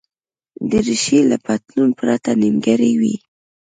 دریشي 0.71 1.19
له 1.31 1.37
پتلون 1.45 1.89
پرته 1.99 2.31
نیمګړې 2.41 2.91
وي. 2.99 3.15